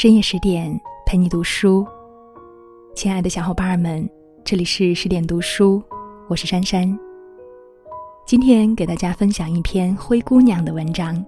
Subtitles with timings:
[0.00, 1.86] 深夜十点陪你读书，
[2.94, 4.08] 亲爱的小伙伴们，
[4.42, 5.82] 这里是十点读书，
[6.26, 6.98] 我是珊珊。
[8.24, 11.22] 今天给大家分享一篇灰姑娘的文章。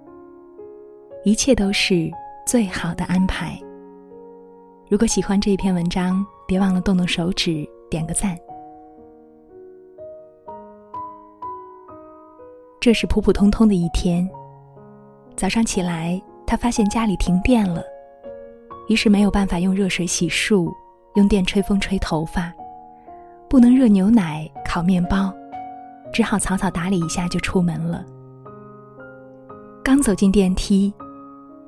[1.23, 2.09] 一切都是
[2.47, 3.61] 最好的安排。
[4.89, 8.35] 如果喜欢这一篇文章，别忘了动动手指点个赞。
[12.79, 14.27] 这是普普通通的一天。
[15.35, 17.83] 早上起来，他发现家里停电了，
[18.87, 20.73] 于是没有办法用热水洗漱，
[21.15, 22.53] 用电吹风吹头发，
[23.49, 25.33] 不能热牛奶、烤面包，
[26.11, 28.05] 只好草草打理一下就出门了。
[29.83, 30.93] 刚走进电梯，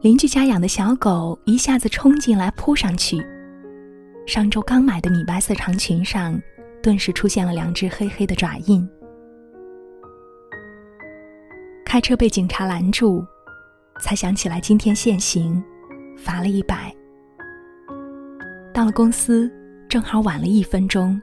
[0.01, 3.17] 邻居家养的小狗一下子冲进来扑上去，
[4.25, 6.39] 上周刚买的米白色长裙上，
[6.83, 8.87] 顿时出现了两只黑黑的爪印。
[11.85, 13.25] 开车被警察拦住，
[14.01, 15.63] 才想起来今天限行，
[16.17, 16.93] 罚了一百。
[18.75, 19.49] 到了公司，
[19.87, 21.17] 正好晚了一分钟，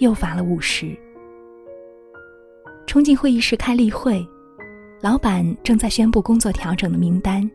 [0.00, 0.90] 又罚了五十。
[2.84, 4.26] 冲进会议室开例会，
[5.00, 7.48] 老板正在宣布工作调整的名单。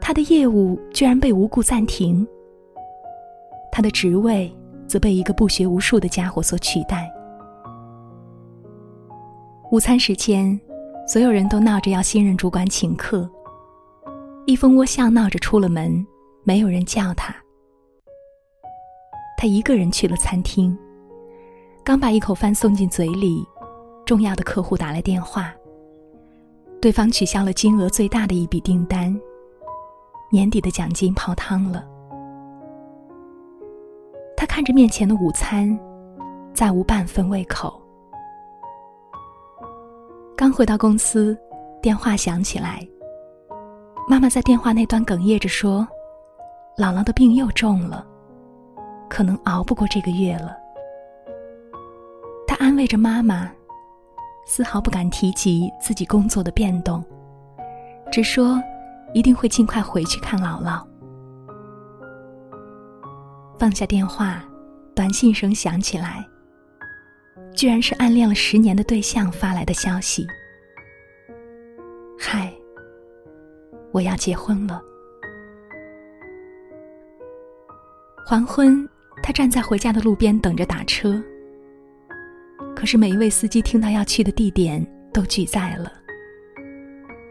[0.00, 2.24] 他的业务居然被无故暂停，
[3.72, 7.12] 他的职位则被一个不学无术的家伙所取代。
[9.72, 10.58] 午餐时间。
[11.08, 13.28] 所有人都闹着要新任主管请客，
[14.46, 16.06] 一蜂窝笑闹着出了门，
[16.44, 17.34] 没有人叫他。
[19.40, 20.76] 他一个人去了餐厅，
[21.82, 23.42] 刚把一口饭送进嘴里，
[24.04, 25.50] 重要的客户打来电话，
[26.78, 29.18] 对方取消了金额最大的一笔订单，
[30.30, 31.88] 年底的奖金泡汤了。
[34.36, 35.74] 他看着面前的午餐，
[36.52, 37.80] 再无半分胃口。
[40.36, 41.34] 刚回到公司，
[41.80, 42.86] 电话响起来。
[44.06, 45.88] 妈妈在电话那端哽咽着说
[46.76, 48.06] ：“姥姥的病又重了，
[49.10, 50.56] 可能熬不过这个月了。”
[52.48, 53.50] 他安慰着妈妈，
[54.46, 57.04] 丝毫不敢提及自己工作的变动，
[58.10, 58.58] 只说
[59.12, 60.82] 一定会尽快回去看姥姥。
[63.58, 64.42] 放下电话，
[64.94, 66.26] 短信声响起来。
[67.52, 70.26] 居然是暗恋了十年的对象发来的消息。
[72.18, 72.52] 嗨，
[73.92, 74.80] 我要结婚了。
[78.24, 78.88] 黄昏，
[79.22, 81.22] 他站在回家的路边等着打车。
[82.74, 85.92] 可是每一位司机听到要去的地点都拒载了。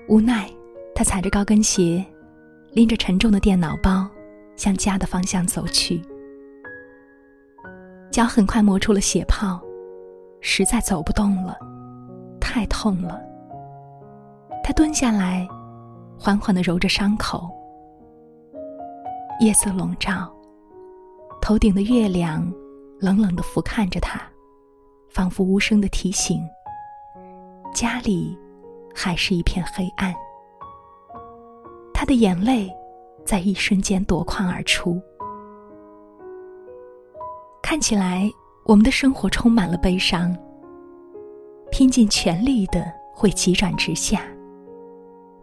[0.08, 0.50] 无奈，
[0.94, 2.06] 他踩着高跟鞋，
[2.72, 4.08] 拎着沉重的电脑包，
[4.56, 6.02] 向家的方向走去。
[8.12, 9.60] 脚很快磨出了血泡。
[10.42, 11.58] 实在走不动了，
[12.40, 13.22] 太痛了。
[14.64, 15.46] 他蹲下来，
[16.18, 17.50] 缓缓的揉着伤口。
[19.42, 20.34] 夜色笼罩，
[21.42, 22.52] 头顶的月亮
[23.00, 24.22] 冷冷的俯瞰着他，
[25.10, 26.42] 仿佛无声的提醒：
[27.74, 28.38] 家里
[28.94, 30.14] 还是一片黑暗。
[31.94, 32.72] 他的眼泪
[33.26, 35.02] 在一瞬间夺眶而出，
[37.62, 38.30] 看起来。
[38.66, 40.36] 我们的生活充满了悲伤，
[41.72, 44.22] 拼尽全力的会急转直下，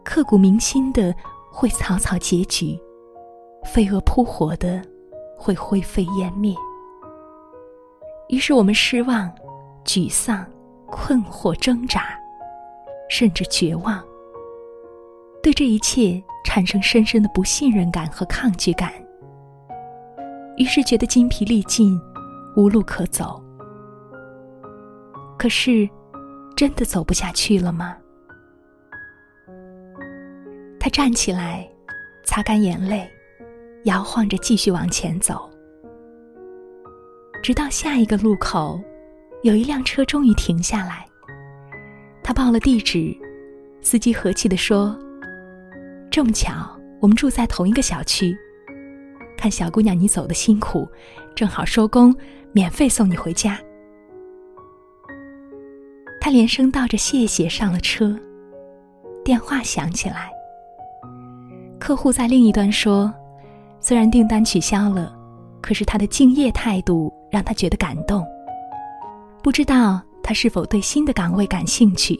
[0.05, 1.13] 刻骨铭心的
[1.51, 2.79] 会草草结局，
[3.65, 4.81] 飞蛾扑火的
[5.37, 6.55] 会灰飞烟灭。
[8.29, 9.31] 于是我们失望、
[9.85, 10.45] 沮丧、
[10.87, 12.19] 困惑、挣扎，
[13.09, 14.03] 甚至绝望，
[15.41, 18.91] 对这一切产生深深的不信任感和抗拒感。
[20.57, 21.99] 于是觉得筋疲力尽。
[22.55, 23.39] 无路可走，
[25.37, 25.87] 可是，
[26.55, 27.95] 真的走不下去了吗？
[30.79, 31.69] 他站起来，
[32.23, 33.07] 擦干眼泪，
[33.83, 35.49] 摇晃着继续往前走，
[37.41, 38.79] 直到下一个路口，
[39.43, 41.05] 有一辆车终于停下来。
[42.23, 43.15] 他报了地址，
[43.81, 44.97] 司机和气的说
[46.11, 46.53] ：“这么巧，
[46.99, 48.35] 我们住在同一个小区。
[49.37, 50.87] 看小姑娘你走的辛苦，
[51.35, 52.15] 正好收工。”
[52.53, 53.59] 免费送你回家。
[56.19, 58.17] 他连声道着谢谢，上了车。
[59.23, 60.31] 电话响起来，
[61.79, 63.13] 客户在另一端说
[63.87, 65.17] ：“虽然订单取消了，
[65.61, 68.21] 可是他的敬业态度让他觉得感动。
[69.41, 72.19] 不知道他是否对新的岗位感兴趣？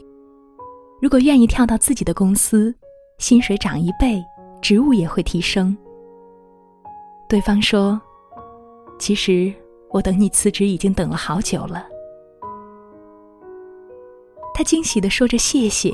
[1.01, 2.73] 如果愿意跳到自己的公司，
[3.17, 4.23] 薪水涨一倍，
[4.61, 5.77] 职务也会提升。”
[7.27, 7.99] 对方说
[8.97, 9.53] ：“其实。”
[9.91, 11.85] 我等你辞职已经等了好久了。
[14.53, 15.93] 他惊喜的说着谢谢，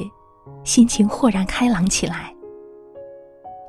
[0.64, 2.33] 心情豁然开朗起来。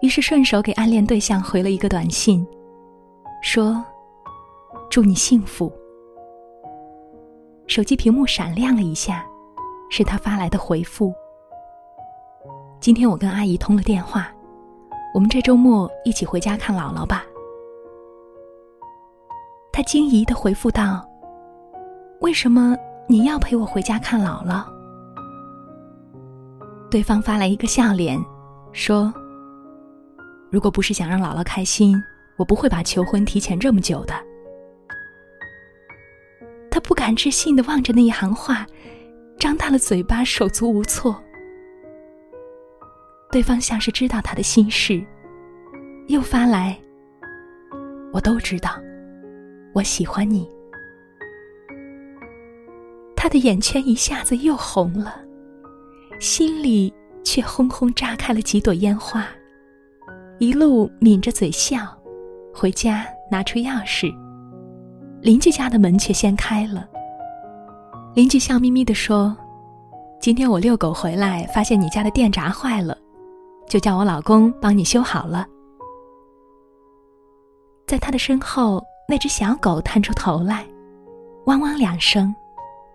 [0.04, 2.46] 于是顺手给暗恋对象回了一个短信，
[3.40, 3.82] 说
[4.90, 5.72] ：“祝你幸福。”
[7.66, 9.26] 手机屏幕闪亮了一下，
[9.88, 11.10] 是他发来的回复。
[12.80, 14.30] 今天我跟阿姨通了电话，
[15.14, 17.24] 我们这周末一起回家看姥姥吧。
[19.72, 21.02] 他惊疑的回复道
[22.20, 22.76] ：“为什么
[23.08, 24.66] 你要陪我回家看姥姥？”
[26.92, 28.22] 对方发来一个笑脸，
[28.70, 29.10] 说
[30.54, 32.00] ：“如果不是想让姥姥开心，
[32.36, 34.14] 我不会把求婚提前这么久的。”
[36.70, 38.64] 他不敢置信的望着那一行话，
[39.36, 41.20] 张大了嘴巴，手足无措。
[43.32, 45.04] 对方像是知道他的心事，
[46.06, 46.78] 又发来
[48.14, 48.80] ：“我都知道，
[49.72, 50.48] 我喜欢你。”
[53.16, 55.20] 他的眼圈一下子又红了，
[56.20, 59.26] 心里却轰轰炸开了几朵烟花，
[60.38, 61.86] 一路抿着嘴笑，
[62.52, 64.12] 回家拿出钥匙。
[65.20, 66.88] 邻居家的门却先开了。
[68.14, 69.34] 邻居笑眯眯地说
[70.20, 72.98] ：“今天我遛狗回来，发现你家的电闸坏了，
[73.68, 75.46] 就叫我老公帮你修好了。”
[77.86, 80.66] 在他的身后，那只小狗探出头来，
[81.46, 82.34] 汪汪两声，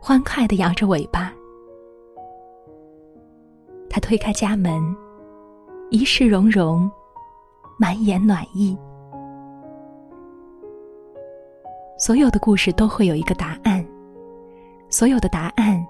[0.01, 1.33] 欢快地摇着尾巴。
[3.89, 4.83] 他推开家门，
[5.89, 6.89] 一世融融，
[7.79, 8.77] 满眼暖意。
[11.97, 13.85] 所有的故事都会有一个答案，
[14.89, 15.85] 所有的答案，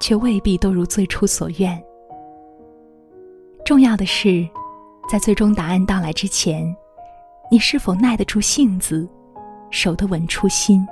[0.00, 1.82] 却未必都如最初所愿。
[3.64, 4.48] 重要的是，
[5.10, 6.74] 在最终答案到来之前，
[7.50, 9.06] 你是否耐得住性子，
[9.70, 10.86] 守得稳初心，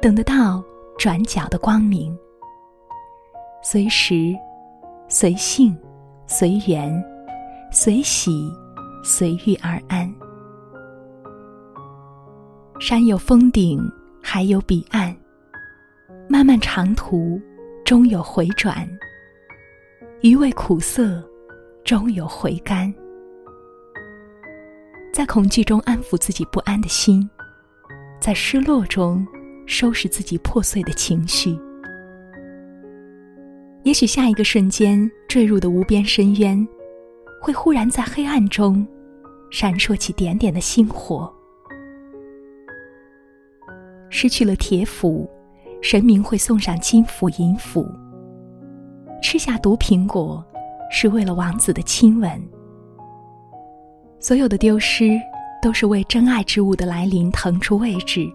[0.00, 0.62] 等得到
[0.96, 2.16] 转角的光明。
[3.62, 4.34] 随时，
[5.08, 5.76] 随性，
[6.26, 7.02] 随缘，
[7.70, 8.30] 随喜，
[9.02, 10.12] 随遇而安。
[12.78, 13.80] 山有峰顶，
[14.22, 15.14] 海有彼岸。
[16.28, 17.40] 漫漫长途，
[17.84, 18.88] 终有回转。
[20.22, 21.22] 余味苦涩，
[21.84, 22.92] 终有回甘。
[25.12, 27.28] 在恐惧中安抚自己不安的心，
[28.20, 29.26] 在失落中
[29.66, 31.58] 收拾自己破碎的情绪。
[33.82, 36.66] 也许下一个瞬间坠入的无边深渊，
[37.40, 38.86] 会忽然在黑暗中
[39.50, 41.32] 闪烁起点点的星火。
[44.10, 45.28] 失去了铁斧，
[45.80, 47.86] 神明会送上金斧银斧。
[49.22, 50.44] 吃下毒苹果，
[50.90, 52.30] 是为了王子的亲吻。
[54.18, 55.18] 所有的丢失，
[55.62, 58.28] 都是为真爱之物的来临腾出位置。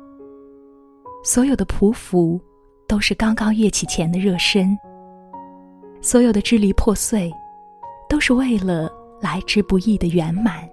[1.23, 2.39] 所有的匍匐，
[2.87, 4.77] 都是刚刚跃起前的热身。
[6.01, 7.31] 所有的支离破碎，
[8.15, 8.89] 都是为了
[9.19, 10.65] 来之不易的圆满。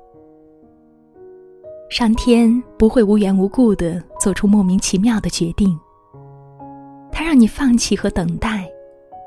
[1.90, 5.76] 上天不会无缘无故的做出莫名其妙的决定。
[7.10, 8.70] 他让你放弃和等待，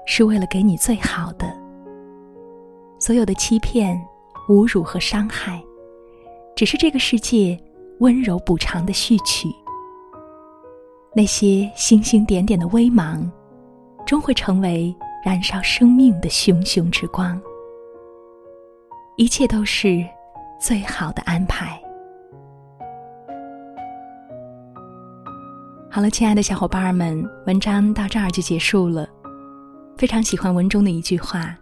[0.08, 1.46] 是为了给你最好的。
[2.98, 4.02] 所有的欺骗、
[4.48, 5.62] 侮辱和伤害，
[6.56, 7.60] 只是这个世界
[8.00, 9.50] 温柔补偿的序曲。
[11.14, 13.30] 那些星星点点的微芒，
[14.06, 17.38] 终会成为燃烧生命的熊熊之光。
[19.18, 20.06] 一切都是
[20.60, 21.82] 最好的安排。
[25.90, 29.08] 好了，亲爱的小伙伴们，文章到这儿就结束了。
[29.98, 31.56] 非常喜欢文中的一句话：“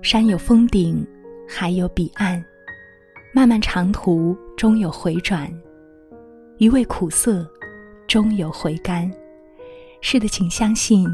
[0.00, 1.06] 山有峰顶，
[1.46, 2.42] 海有彼岸，
[3.34, 5.46] 漫漫长途终有回转，
[6.56, 7.46] 余味苦涩，
[8.08, 9.10] 终有回甘。”
[10.00, 11.06] 是的，请相信，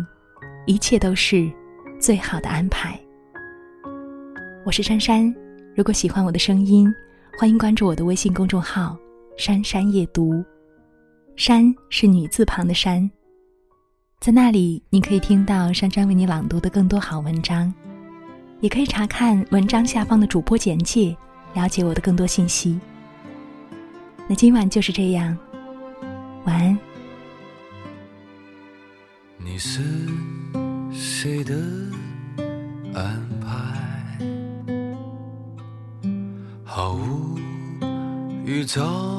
[0.64, 1.50] 一切都是
[1.98, 2.96] 最好的安排。
[4.68, 5.34] 我是珊珊，
[5.75, 6.94] 如果喜欢我的声音，
[7.38, 8.94] 欢迎关注我的微信公众号
[9.38, 10.44] “珊珊夜读”。
[11.37, 13.10] 珊是女字旁的珊，
[14.20, 17.72] 在那里你可以听到珊珊为你朗读的更多好文章，
[18.60, 21.16] 也可以查看文章下方的主播简介，
[21.54, 22.78] 了解我的更多信息。
[24.28, 25.34] 那今晚就是这样，
[26.44, 26.78] 晚安。
[29.38, 29.80] 你是
[30.92, 31.54] 谁的
[32.92, 33.88] 安排？
[36.88, 37.38] 毫无
[38.47, 39.18] 预兆。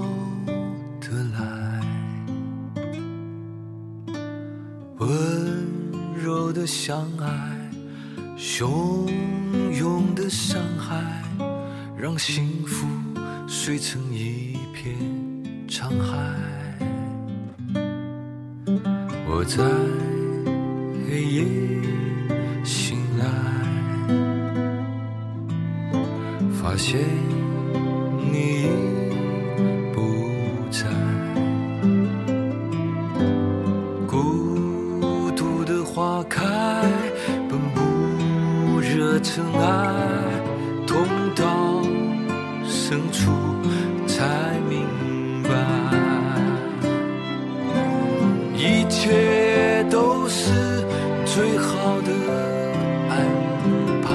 [6.51, 7.29] 的相爱，
[8.37, 9.07] 汹
[9.79, 11.23] 涌的伤害，
[11.97, 12.85] 让幸福
[13.47, 14.97] 碎成一片
[15.69, 16.17] 沧海。
[19.25, 19.63] 我在
[21.07, 21.45] 黑夜
[22.65, 23.25] 醒来，
[26.51, 26.99] 发现
[28.31, 28.67] 你已
[29.93, 29.97] 不
[30.69, 30.85] 在，
[34.07, 36.45] 孤独的花开，
[37.49, 39.59] 本不热尘埃，
[40.85, 41.05] 痛
[41.35, 41.81] 到
[42.65, 43.31] 深处
[44.07, 44.85] 才明
[45.43, 45.49] 白，
[48.55, 50.85] 一切都是
[51.25, 52.11] 最好的
[53.09, 53.17] 安
[54.03, 54.07] 排，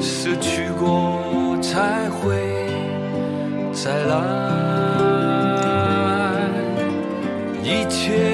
[0.00, 2.47] 失去过才会
[3.88, 4.12] 再来。
[7.62, 8.27] 一切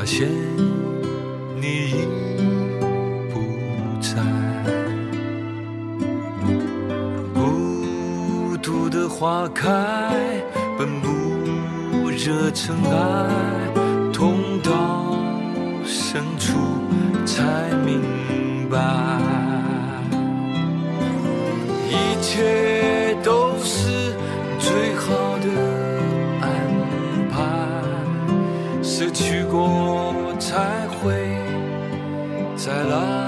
[0.00, 0.26] 发现
[1.60, 1.94] 你已
[3.28, 3.38] 不
[4.00, 4.16] 在。
[7.34, 9.68] 孤独的花开，
[10.78, 13.28] 本不惹尘埃，
[14.10, 15.18] 痛到
[15.84, 16.56] 深处
[17.26, 18.00] 才明
[18.70, 18.78] 白。
[21.90, 22.69] 一切
[32.82, 33.19] 再来。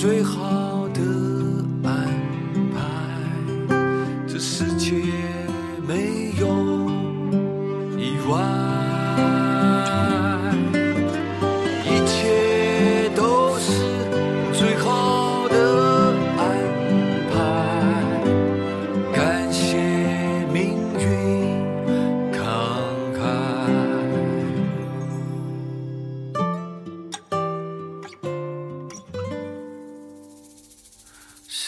[0.00, 0.77] 最好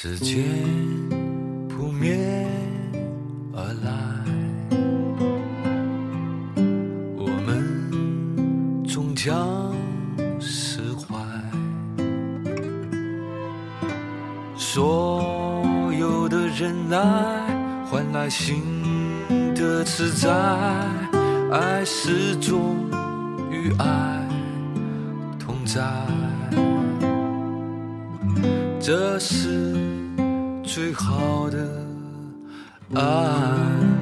[0.03, 0.43] 时间
[1.69, 2.49] 扑面
[3.53, 3.93] 而来，
[7.19, 9.75] 我们终将
[10.41, 11.19] 释怀。
[14.57, 15.63] 所
[15.99, 16.97] 有的忍耐，
[17.85, 18.63] 换来新
[19.55, 20.31] 的自在，
[21.53, 22.89] 爱始终
[23.51, 24.27] 与爱
[25.39, 25.83] 同在。
[28.83, 29.77] 这是
[30.73, 31.59] 最好的
[32.95, 34.00] 爱。